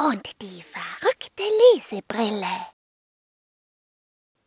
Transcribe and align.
und 0.00 0.40
die 0.40 0.62
verrückte 0.62 1.42
Lesebrille. 1.74 2.66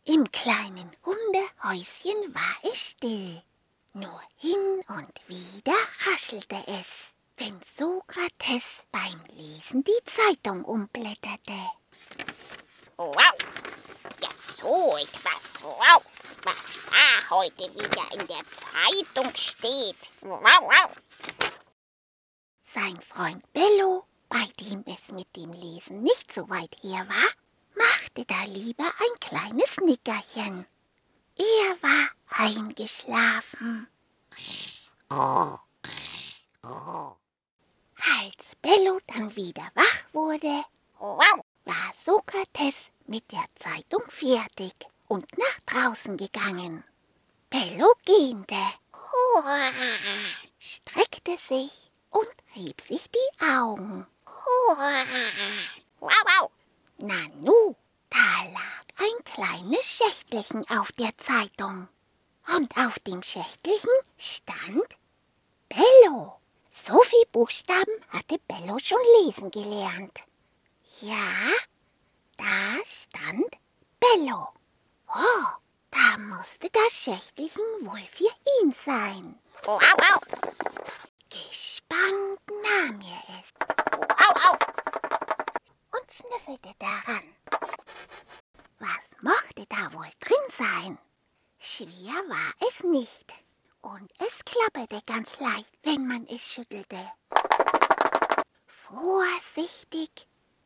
Im 0.04 0.30
kleinen 0.32 0.90
Hundehäuschen 1.04 2.34
war 2.34 2.72
es 2.72 2.78
still. 2.78 3.40
Nur 3.92 4.20
hin 4.36 4.82
und 4.88 5.28
wieder 5.28 5.76
raschelte 6.06 6.60
es, 6.66 6.86
wenn 7.36 7.60
Sokrates 7.76 8.82
beim 8.90 9.20
Lesen 9.36 9.84
die 9.84 10.04
Zeitung 10.04 10.64
umblätterte. 10.64 11.70
Wow, 12.96 13.16
ja 14.20 14.30
so 14.56 14.96
etwas, 14.96 15.62
wow, 15.62 16.02
was 16.42 16.78
da 16.90 17.30
heute 17.30 17.72
wieder 17.74 18.12
in 18.12 18.26
der 18.26 18.42
Zeitung 18.42 19.32
steht. 19.36 20.10
Wow, 20.20 20.62
wow. 20.62 20.96
Sein 22.60 23.00
Freund 23.02 23.44
Bello, 23.52 24.04
bei 24.34 24.46
dem 24.64 24.82
es 24.86 25.12
mit 25.12 25.28
dem 25.36 25.52
Lesen 25.52 26.02
nicht 26.02 26.34
so 26.34 26.50
weit 26.50 26.76
her 26.82 27.06
war, 27.08 27.30
machte 27.76 28.24
da 28.26 28.42
lieber 28.46 28.82
ein 28.84 29.20
kleines 29.20 29.76
Nickerchen. 29.76 30.66
Er 31.38 31.82
war 31.82 32.08
eingeschlafen. 32.30 33.86
Als 38.18 38.56
Bello 38.60 38.98
dann 39.06 39.36
wieder 39.36 39.68
wach 39.76 40.02
wurde, 40.12 40.64
war 40.98 41.92
Sokrates 42.04 42.90
mit 43.06 43.30
der 43.30 43.44
Zeitung 43.60 44.02
fertig 44.08 44.74
und 45.06 45.26
nach 45.38 45.60
draußen 45.66 46.16
gegangen. 46.16 46.82
Bello 47.50 47.94
gähnte, 48.04 48.64
streckte 50.58 51.38
sich 51.38 51.92
und 52.10 52.34
rieb 52.56 52.80
sich 52.80 53.08
die 53.12 53.44
Augen. 53.44 54.08
Wow, 56.00 56.10
wow. 56.26 56.50
Nanu, 56.98 57.74
da 58.10 58.44
lag 58.52 58.84
ein 58.98 59.24
kleines 59.24 59.84
Schächtelchen 59.84 60.68
auf 60.68 60.92
der 60.92 61.16
Zeitung. 61.18 61.88
Und 62.54 62.76
auf 62.76 62.98
dem 63.00 63.22
Schächtelchen 63.22 63.90
stand 64.18 64.98
Bello. 65.68 66.40
So 66.70 66.98
viel 67.00 67.24
Buchstaben 67.32 68.04
hatte 68.10 68.38
Bello 68.46 68.78
schon 68.78 68.98
lesen 69.22 69.50
gelernt. 69.50 70.20
Ja, 71.00 71.50
da 72.36 72.76
stand 72.84 73.46
Bello. 73.98 74.48
Oh, 75.08 75.46
da 75.90 76.18
musste 76.18 76.68
das 76.70 76.92
Schächtelchen 76.92 77.62
wohl 77.80 78.06
für 78.10 78.30
ihn 78.62 78.72
sein. 78.72 79.38
Wow, 79.64 79.80
wow. 79.80 80.20
Gespannt 81.30 82.40
nahm 82.62 83.00
er 83.00 83.38
es 83.38 83.54
Au, 84.08 84.50
au. 84.50 84.56
und 85.98 86.12
schnüffelte 86.12 86.74
daran. 86.78 87.24
Was 88.78 89.16
mochte 89.22 89.64
da 89.68 89.92
wohl 89.92 90.10
drin 90.20 90.50
sein? 90.50 90.98
Schwer 92.04 92.28
war 92.28 92.68
es 92.68 92.82
nicht. 92.84 93.32
Und 93.80 94.12
es 94.18 94.44
klapperte 94.44 95.00
ganz 95.06 95.40
leicht, 95.40 95.72
wenn 95.84 96.06
man 96.06 96.26
es 96.26 96.42
schüttelte. 96.42 96.98
Vorsichtig 98.66 100.10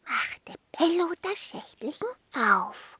machte 0.05 0.59
Bello 0.77 1.13
das 1.23 1.39
Schächtelchen 1.39 2.09
auf. 2.35 2.99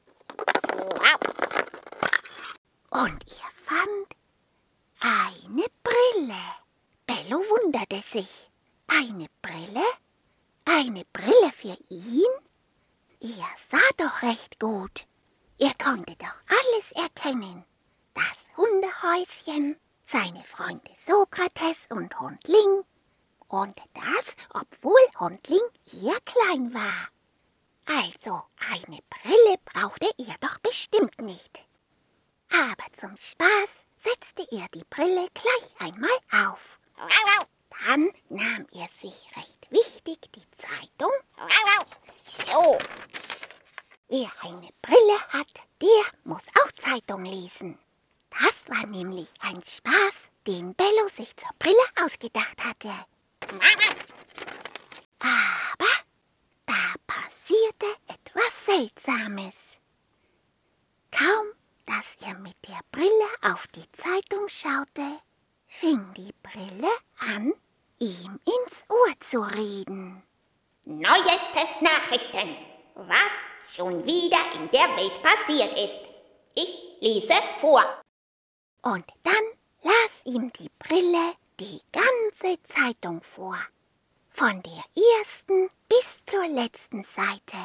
Und 2.91 3.25
er 3.27 3.51
fand 3.55 4.15
eine 5.01 5.65
Brille. 5.83 6.43
Bello 7.05 7.39
wunderte 7.39 8.01
sich. 8.01 8.49
Eine 8.87 9.27
Brille? 9.41 9.85
Eine 10.63 11.03
Brille 11.11 11.51
für 11.51 11.77
ihn? 11.89 12.31
Er 13.19 13.49
sah 13.69 13.89
doch 13.97 14.21
recht 14.21 14.61
gut. 14.61 15.05
Er 15.57 15.73
konnte 15.73 16.15
doch 16.15 16.41
alles 16.47 16.91
erkennen. 16.93 17.65
Das 18.19 18.57
Hundehäuschen, 18.57 19.79
seine 20.05 20.43
Freunde 20.43 20.91
Sokrates 21.07 21.85
und 21.89 22.19
Hundling. 22.19 22.83
Und 23.47 23.77
das, 23.93 24.35
obwohl 24.53 24.99
Hundling 25.17 25.61
eher 25.93 26.19
klein 26.25 26.73
war. 26.73 27.07
Also 27.85 28.43
eine 28.73 28.99
Brille 29.09 29.55
brauchte 29.63 30.09
er 30.17 30.35
doch 30.41 30.59
bestimmt 30.59 31.21
nicht. 31.21 31.65
Aber 32.51 32.91
zum 32.97 33.15
Spaß 33.15 33.85
setzte 33.97 34.45
er 34.51 34.67
die 34.73 34.83
Brille 34.89 35.29
gleich 35.33 35.87
einmal 35.87 36.45
auf. 36.45 36.77
Dann 37.85 38.11
nahm 38.27 38.67
er 38.73 38.87
sich 38.89 39.29
recht 39.37 39.71
wichtig 39.71 40.29
die 40.33 40.51
Zeitung. 40.57 41.11
Wow, 41.37 41.49
wow. 41.77 41.85
So, 42.25 42.77
Wer 44.09 44.31
eine 44.41 44.69
Brille 44.81 45.19
hat, 45.29 45.53
der 45.81 46.03
muss 46.23 46.43
auch 46.61 46.71
Zeitung 46.73 47.23
lesen. 47.23 47.79
Das 48.31 48.67
war 48.67 48.85
nämlich 48.87 49.28
ein 49.39 49.61
Spaß, 49.63 50.29
den 50.47 50.73
Bello 50.75 51.07
sich 51.13 51.35
zur 51.35 51.49
Brille 51.59 51.75
ausgedacht 52.03 52.63
hatte. 52.63 52.91
Aber 55.19 55.93
da 56.65 56.93
passierte 57.07 57.85
etwas 58.07 58.65
Seltsames. 58.65 59.79
Kaum, 61.11 61.47
dass 61.85 62.15
er 62.21 62.35
mit 62.35 62.55
der 62.67 62.79
Brille 62.91 63.29
auf 63.41 63.67
die 63.67 63.91
Zeitung 63.91 64.47
schaute, 64.47 65.19
fing 65.67 66.13
die 66.15 66.33
Brille 66.43 66.91
an, 67.19 67.53
ihm 67.99 68.39
ins 68.45 68.85
Ohr 68.87 69.19
zu 69.19 69.41
reden. 69.41 70.23
Neueste 70.85 71.67
Nachrichten. 71.81 72.55
Was 72.95 73.75
schon 73.75 74.05
wieder 74.05 74.39
in 74.55 74.69
der 74.71 74.95
Welt 74.97 75.21
passiert 75.21 75.77
ist. 75.77 75.99
Ich 76.55 76.97
lese 76.99 77.35
vor. 77.61 77.83
Und 78.81 79.05
dann 79.23 79.43
las 79.83 80.21
ihm 80.25 80.51
die 80.53 80.69
Brille 80.79 81.33
die 81.59 81.81
ganze 81.91 82.61
Zeitung 82.63 83.21
vor. 83.21 83.57
Von 84.31 84.63
der 84.63 84.83
ersten 85.19 85.69
bis 85.89 86.21
zur 86.25 86.47
letzten 86.47 87.03
Seite. 87.03 87.57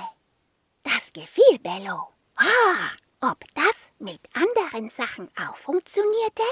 Das 0.82 1.12
gefiel 1.12 1.58
Bello. 1.60 2.08
Ah, 2.36 2.90
ob 3.20 3.44
das 3.54 3.92
mit 3.98 4.20
anderen 4.34 4.90
Sachen 4.90 5.28
auch 5.38 5.56
funktionierte? 5.56 6.42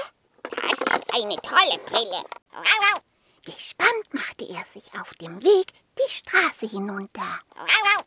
Das 0.43 0.79
ist 0.79 1.13
eine 1.13 1.35
tolle 1.41 1.77
Brille. 1.85 2.23
Wow, 2.51 2.65
wow. 2.93 3.01
Gespannt 3.45 4.13
machte 4.13 4.45
er 4.45 4.63
sich 4.63 4.89
auf 4.99 5.13
dem 5.15 5.43
Weg 5.43 5.73
die 5.97 6.11
Straße 6.11 6.67
hinunter. 6.67 7.39
Wow. 7.55 8.05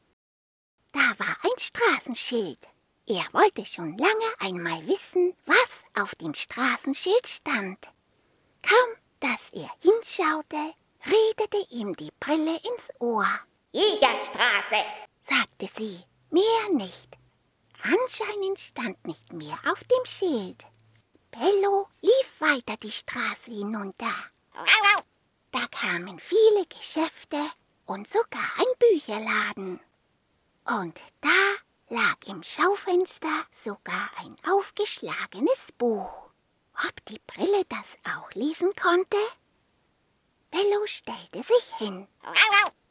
Da 0.92 1.18
war 1.18 1.36
ein 1.42 1.58
Straßenschild. 1.58 2.58
Er 3.06 3.24
wollte 3.32 3.64
schon 3.66 3.96
lange 3.98 4.34
einmal 4.40 4.86
wissen, 4.86 5.36
was 5.44 5.65
auf 5.96 6.14
dem 6.14 6.34
Straßenschild 6.34 7.26
stand. 7.26 7.78
Kaum, 8.62 8.96
dass 9.20 9.40
er 9.52 9.70
hinschaute, 9.80 10.74
redete 11.04 11.74
ihm 11.74 11.94
die 11.96 12.12
Brille 12.20 12.56
ins 12.56 12.88
Ohr. 12.98 13.28
Jägerstraße. 13.72 14.82
sagte 15.20 15.68
sie, 15.76 16.02
mehr 16.30 16.70
nicht. 16.72 17.16
Anscheinend 17.82 18.58
stand 18.58 19.06
nicht 19.06 19.32
mehr 19.32 19.58
auf 19.70 19.82
dem 19.84 20.04
Schild. 20.04 20.64
Bello 21.30 21.88
lief 22.00 22.32
weiter 22.40 22.76
die 22.78 22.90
Straße 22.90 23.50
hinunter. 23.50 24.14
Da 25.52 25.66
kamen 25.70 26.18
viele 26.18 26.66
Geschäfte 26.66 27.50
und 27.86 28.08
sogar 28.08 28.50
ein 28.56 28.66
Bücherladen. 28.78 29.80
Und 30.64 31.00
da 31.20 31.28
lag 31.88 32.16
im 32.26 32.42
Schaufenster 32.42 33.46
sogar 33.52 34.10
ein 34.18 34.36
aufgeschlagenes 34.50 35.72
Buch. 35.78 36.30
Ob 36.86 37.04
die 37.06 37.20
Brille 37.26 37.64
das 37.68 38.14
auch 38.14 38.30
lesen 38.32 38.72
konnte? 38.74 39.16
Bello 40.50 40.86
stellte 40.86 41.42
sich 41.42 41.74
hin 41.78 42.06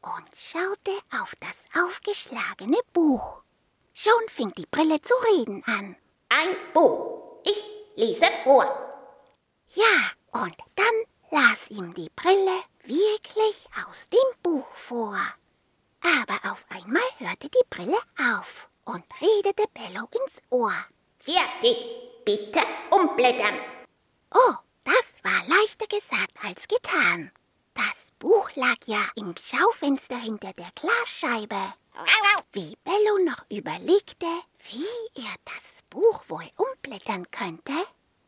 und 0.00 0.36
schaute 0.36 0.92
auf 1.20 1.34
das 1.40 1.84
aufgeschlagene 1.84 2.78
Buch. 2.92 3.42
Schon 3.92 4.28
fing 4.28 4.52
die 4.56 4.66
Brille 4.66 5.00
zu 5.00 5.14
reden 5.32 5.62
an. 5.66 5.96
Ein 6.28 6.56
Buch. 6.72 7.40
Ich 7.44 7.68
lese 7.96 8.28
vor. 8.44 8.64
Ja, 9.68 10.10
und 10.32 10.56
dann 10.74 10.94
las 11.30 11.58
ihm 11.70 11.94
die 11.94 12.10
Brille 12.14 12.62
wirklich 12.84 13.66
aus 13.86 14.08
dem 14.08 14.42
Buch 14.42 14.66
vor. 14.74 15.18
Aber 16.02 16.52
auf 16.52 16.64
einmal 16.70 17.02
hörte 17.18 17.48
die 17.48 17.66
Brille 17.68 17.98
auf 18.18 18.55
Ohr. 20.66 20.84
Fertig. 21.20 21.78
Bitte 22.24 22.60
umblättern. 22.90 23.56
Oh, 24.34 24.54
das 24.82 25.22
war 25.22 25.40
leichter 25.46 25.86
gesagt 25.86 26.32
als 26.42 26.66
getan. 26.66 27.30
Das 27.74 28.10
Buch 28.18 28.50
lag 28.56 28.78
ja 28.86 29.08
im 29.14 29.34
Schaufenster 29.36 30.16
hinter 30.16 30.52
der 30.54 30.70
Glasscheibe. 30.74 31.72
Wie 32.52 32.76
Bello 32.82 33.18
noch 33.24 33.44
überlegte, 33.48 34.26
wie 34.70 35.22
er 35.22 35.34
das 35.44 35.84
Buch 35.88 36.24
wohl 36.26 36.50
umblättern 36.56 37.30
könnte, 37.30 37.74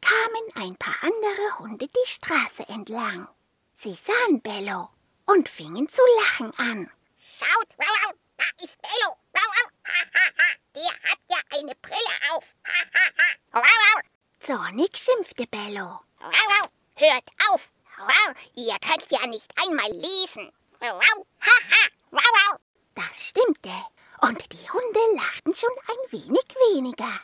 kamen 0.01 0.67
ein 0.67 0.77
paar 0.77 0.97
andere 1.01 1.59
Hunde 1.59 1.89
die 1.89 2.09
Straße 2.09 2.69
entlang. 2.69 3.27
Sie 3.75 3.99
sahen 4.07 4.41
Bello 4.43 4.91
und 5.27 5.49
fingen 5.49 5.89
zu 5.89 6.03
lachen 6.21 6.53
an. 6.57 6.91
Schaut. 7.19 7.69
Wow, 7.79 7.87
wow. 8.05 8.15
Bello 8.83 9.17
der 10.79 11.11
hat 11.11 11.19
ja 11.29 11.39
eine 11.59 11.75
Brille 11.77 12.17
auf. 12.31 12.45
Zornig 14.41 14.97
schimpfte 14.97 15.47
Bello. 15.47 16.01
Hört 16.95 17.25
auf! 17.51 17.71
Ihr 18.55 18.77
könnt 18.79 19.11
ja 19.11 19.27
nicht 19.27 19.53
einmal 19.57 19.91
lesen. 19.91 20.53
Das 22.95 23.29
stimmte. 23.29 23.73
Und 24.21 24.53
die 24.53 24.71
Hunde 24.71 25.01
lachten 25.15 25.55
schon 25.55 25.71
ein 25.89 26.13
wenig 26.13 26.47
weniger. 26.75 27.21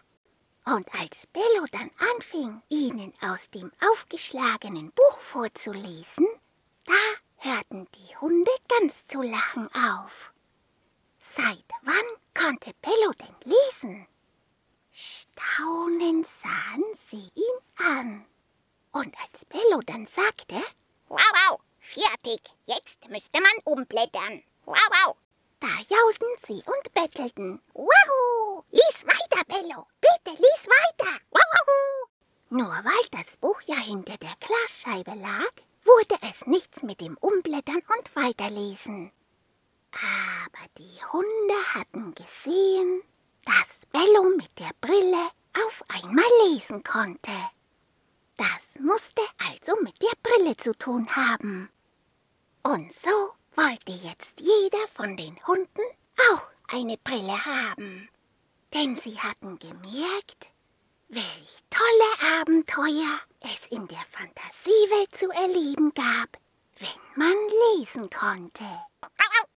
Und 0.64 0.88
als 0.94 1.26
Bello 1.28 1.66
dann 1.72 1.90
anfing, 2.14 2.62
ihnen 2.68 3.12
aus 3.20 3.50
dem 3.50 3.70
aufgeschlagenen 3.92 4.92
Buch 4.92 5.20
vorzulesen, 5.20 6.26
da 6.86 7.48
hörten 7.48 7.86
die 7.92 8.16
Hunde 8.16 8.50
ganz 8.68 9.06
zu 9.06 9.22
lachen 9.22 9.68
auf. 9.74 10.32
Seit 11.18 11.64
wann 11.82 12.23
konnte 12.34 12.72
Bello 12.80 13.12
denn 13.18 13.52
lesen? 13.52 14.06
Staunend 14.92 16.26
sahen 16.26 16.84
sie 17.08 17.30
ihn 17.34 17.86
an. 17.86 18.26
Und 18.92 19.14
als 19.20 19.44
Bello 19.46 19.80
dann 19.86 20.06
sagte, 20.06 20.56
Wow, 21.08 21.20
wow, 21.32 21.60
fertig. 21.80 22.40
Jetzt 22.66 23.08
müsste 23.08 23.40
man 23.40 23.52
umblättern. 23.64 24.42
Wow, 24.64 24.76
wow. 24.90 25.16
da 25.60 25.68
jaulten 25.88 26.28
sie 26.46 26.62
und 26.66 26.94
bettelten. 26.94 27.62
Wow, 27.74 28.64
lies 28.70 29.04
weiter, 29.06 29.44
Bello. 29.46 29.86
Bitte, 30.00 30.36
lies 30.40 30.66
weiter. 30.66 31.18
Wow, 31.30 31.42
wow, 31.52 31.66
wow. 31.66 32.08
Nur 32.50 32.68
weil 32.68 33.08
das 33.10 33.36
Buch 33.36 33.60
ja 33.62 33.76
hinter 33.76 34.16
der 34.18 34.34
Glasscheibe 34.40 35.14
lag, 35.14 35.52
wurde 35.84 36.16
es 36.28 36.46
nichts 36.46 36.82
mit 36.82 37.00
dem 37.00 37.16
Umblättern 37.18 37.82
und 37.98 38.16
Weiterlesen. 38.16 39.12
Aber 39.94 40.68
die 40.78 41.04
Hunde 41.12 41.74
hatten 41.74 42.14
gesehen, 42.14 43.02
dass 43.44 43.86
Bello 43.92 44.24
mit 44.36 44.58
der 44.58 44.70
Brille 44.80 45.30
auf 45.66 45.84
einmal 45.88 46.24
lesen 46.46 46.82
konnte. 46.82 47.32
Das 48.36 48.80
musste 48.80 49.22
also 49.48 49.76
mit 49.82 50.00
der 50.02 50.12
Brille 50.22 50.56
zu 50.56 50.76
tun 50.76 51.14
haben. 51.14 51.70
Und 52.62 52.92
so 52.92 53.34
wollte 53.54 53.92
jetzt 53.92 54.40
jeder 54.40 54.86
von 54.88 55.16
den 55.16 55.38
Hunden 55.46 55.82
auch 56.32 56.42
eine 56.68 56.96
Brille 56.96 57.44
haben. 57.44 58.08
Denn 58.72 58.96
sie 58.96 59.20
hatten 59.20 59.58
gemerkt, 59.60 60.48
welch 61.08 61.60
tolle 61.70 62.40
Abenteuer 62.40 63.20
es 63.40 63.66
in 63.70 63.86
der 63.86 64.04
Fantasiewelt 64.10 65.16
zu 65.16 65.30
erleben 65.30 65.92
gab, 65.94 66.36
wenn 66.78 67.24
man 67.26 67.36
lesen 67.76 68.10
konnte. 68.10 68.64